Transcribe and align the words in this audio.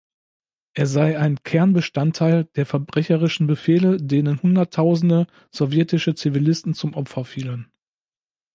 Er 0.73 0.87
sei 0.87 1.19
ein 1.19 1.43
„Kernbestandteil 1.43 2.45
der 2.55 2.65
verbrecherischen 2.65 3.45
Befehle“, 3.45 3.97
denen 3.97 4.41
hunderttausende 4.41 5.27
sowjetische 5.51 6.15
Zivilisten 6.15 6.73
zum 6.73 6.95
Opfer 6.95 7.23
fielen. 7.23 7.71